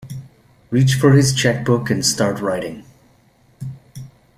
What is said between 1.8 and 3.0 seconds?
and start writing.